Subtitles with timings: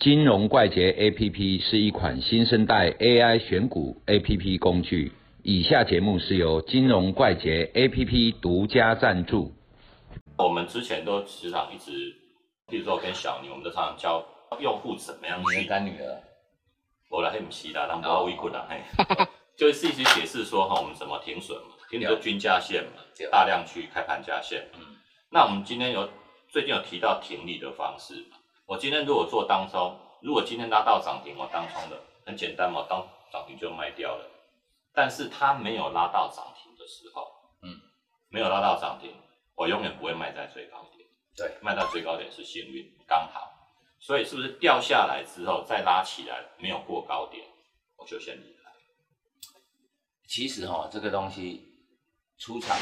[0.00, 5.12] 金融怪杰 APP 是一款新生代 AI 选股 APP 工具。
[5.42, 9.52] 以下节目是由金融怪杰 APP 独家赞助。
[10.38, 11.92] 我们之前都时常一直，
[12.68, 14.24] 譬如说跟小宁，我们都常常教
[14.58, 15.66] 用户怎么样去。
[15.68, 16.22] 干女儿，
[17.10, 18.80] 我来黑不西啦，当不微困啦，嘿，
[19.54, 24.66] 就是一直解释说哈，我们怎么停损嘛，停损就均价线嘛对，大量去开盘价线。
[24.78, 24.96] 嗯
[25.32, 26.08] 那我们今天有
[26.48, 28.38] 最近有提到停利的方式嘛？
[28.70, 34.30] 我今天如果做当冲，如果今天拉到涨停，我当冲的很简单嘛，当涨停就卖掉了。
[34.94, 37.26] 但是它没有拉到涨停的时候，
[37.62, 37.74] 嗯，
[38.28, 39.12] 没有拉到涨停，
[39.56, 41.04] 我永远不会卖在最高点。
[41.36, 43.50] 对，卖到最高点是幸运，刚好。
[43.98, 47.44] 所以是不是掉下来之后再拉起来，没有过高点，
[47.96, 48.70] 我就先离开。
[50.28, 51.60] 其实哈、这个东西
[52.38, 52.78] 出场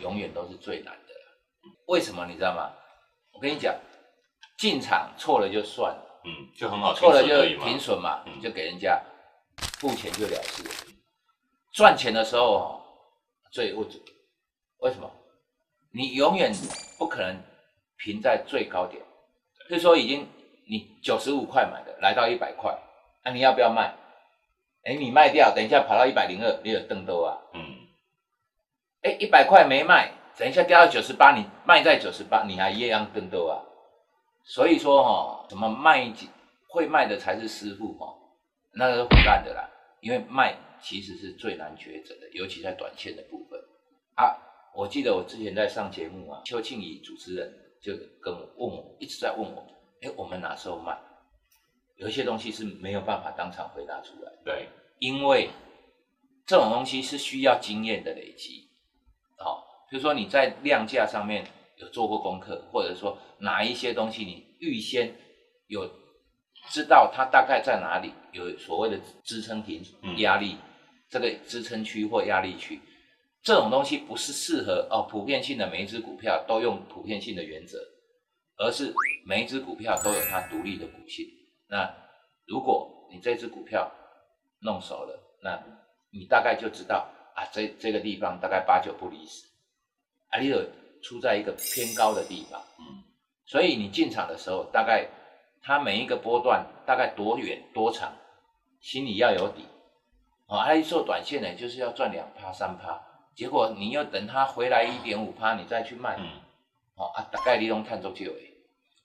[0.00, 1.74] 永远都是最难的啦。
[1.88, 2.72] 为什么你知道吗？
[3.32, 3.74] 我跟你讲，
[4.58, 9.00] 进场错了就算了，嗯，就很好，错了就停损嘛就给人家
[9.78, 10.64] 付钱就了事。
[11.72, 12.82] 赚钱的时候哦，
[13.52, 13.86] 最为
[14.80, 15.08] 为什么？
[15.92, 16.52] 你永远
[16.98, 17.40] 不可能
[17.96, 19.00] 平在最高点。
[19.68, 20.26] 比如说，已经
[20.68, 22.76] 你九十五块买的，来到一百块，
[23.24, 23.94] 那、你要不要卖？
[24.84, 27.38] 哎，你卖掉，等一下跑到一百零二，你有瞪兜啊？
[27.54, 27.76] 嗯，
[29.02, 33.62] 哎，一百块没卖，等一下掉到九十八，你卖在九十八，你还一样更多啊。
[34.48, 36.10] 所以说哈、什么卖
[36.68, 38.14] 会卖的才是师傅哈、
[38.72, 39.68] 那是胡乱的啦。
[40.00, 43.60] 因为卖其实是最难抉择的，尤其在短线的部分
[44.16, 44.36] 啊。
[44.74, 49.66] 我记得我之前在上节目啊，邱庆怡主持人就跟我问我，一直在问我，
[50.02, 50.96] 哎，我们哪时候卖？
[51.96, 54.32] 有一些东西是没有办法当场回答出来。
[54.44, 54.68] 对，
[55.00, 55.50] 因为
[56.46, 58.70] 这种东西是需要经验的累积，
[59.38, 59.60] 哦，
[59.90, 61.44] 比如说你在量价上面
[61.80, 65.14] 有做过功课，或者说哪一些东西你预先
[65.66, 65.88] 有
[66.70, 70.56] 知道它大概在哪里，有所谓的支撑停嗯压力，
[71.08, 72.80] 这个支撑区或压力区，
[73.42, 77.78] 这种东西不是适合哦普遍性的每一只股票都用普遍性的原则，
[78.56, 78.92] 而是
[79.24, 81.24] 每一只股票都有它独立的股性。
[81.68, 81.94] 那
[82.46, 83.90] 如果你这只股票
[84.60, 85.62] 弄熟了，那
[86.10, 89.46] 你大概就知道啊，这这个地方大概八九不离十，
[90.30, 90.60] 啊，你有
[91.08, 93.02] 出在一个偏高的地方，嗯，
[93.46, 95.08] 所以你进场的时候，大概
[95.62, 98.12] 它每一个波段大概多远多长，
[98.78, 99.64] 心里要有底。
[100.48, 103.00] 哦，啊，一做短线呢，就是要赚两趴三趴，
[103.34, 106.28] 结果你又等它回来一点五趴，你再去卖，嗯，
[106.96, 108.52] 哦啊，大概利用探周就诶。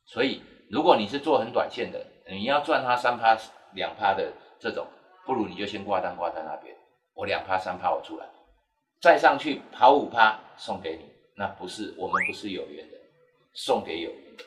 [0.06, 3.38] 所以如果你是做很短线的，你要赚它三趴
[3.72, 4.86] 两趴的这种，
[5.26, 6.76] 不如你就先挂单挂在那边，
[7.14, 8.26] 我两趴三趴我出来，
[9.00, 13.00] 再上去跑五趴送给你，那不是我们不是有缘人，
[13.54, 14.46] 送给有缘人。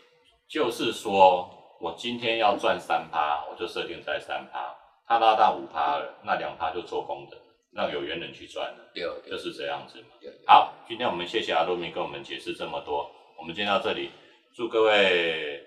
[0.48, 4.74] 就是说我今天要赚三趴，我就设定在三趴，
[5.06, 7.36] 他拉到五趴了，那两趴就做功德，
[7.72, 10.06] 让有缘人去赚了，对对就是这样子嘛。
[10.46, 14.10] 好，今天我们谢谢阿路米跟我们解释这么多，我们今天到这里，
[14.54, 15.62] 祝各位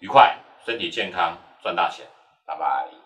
[0.00, 2.06] 愉快，身体健康，赚大钱。
[2.46, 3.03] 拜拜。